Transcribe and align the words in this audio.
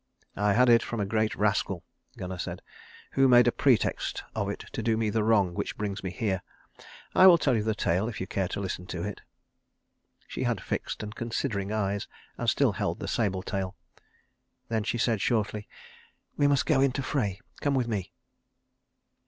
"I 0.35 0.53
had 0.53 0.67
it 0.67 0.81
from 0.81 0.99
a 0.99 1.05
great 1.05 1.35
rascal," 1.35 1.83
Gunner 2.17 2.39
said, 2.39 2.63
"who 3.11 3.27
made 3.27 3.47
a 3.47 3.51
pretext 3.51 4.23
of 4.33 4.49
it 4.49 4.65
to 4.71 4.81
do 4.81 4.97
me 4.97 5.11
the 5.11 5.23
wrong 5.23 5.53
which 5.53 5.77
brings 5.77 6.03
me 6.03 6.09
here. 6.09 6.41
I 7.13 7.27
will 7.27 7.37
tell 7.37 7.55
you 7.55 7.61
the 7.61 7.75
tale 7.75 8.09
if 8.09 8.19
you 8.19 8.25
care 8.25 8.47
to 8.47 8.59
listen 8.59 8.87
to 8.87 9.03
it." 9.03 9.21
She 10.27 10.41
had 10.41 10.59
fixed 10.59 11.03
and 11.03 11.13
considering 11.13 11.71
eyes, 11.71 12.07
and 12.35 12.49
still 12.49 12.71
held 12.71 12.97
the 12.99 13.07
sable 13.07 13.43
tail. 13.43 13.75
Then 14.69 14.81
she 14.83 14.97
said 14.97 15.21
shortly, 15.21 15.67
"We 16.35 16.47
must 16.47 16.65
go 16.65 16.81
in 16.81 16.93
to 16.93 17.03
Frey. 17.03 17.39
Come 17.61 17.75
with 17.75 17.87
me." 17.87 18.11